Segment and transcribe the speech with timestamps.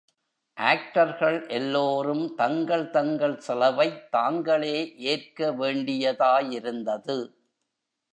[0.57, 4.75] ஆக்டர்கள் எல்லோரும் தங்கள் தங்கள் செலவைத் தாங்களே
[5.05, 7.19] ஏற்க வேண்டியதாயிருந்தது.